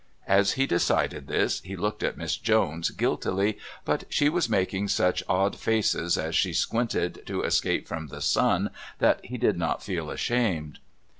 [0.27, 5.21] As he decided this he looked at Miss Jones guiltily, but she was making such
[5.29, 10.09] odd faces as she squinted to escape from the sun that he did not feel
[10.09, 10.79] ashamed.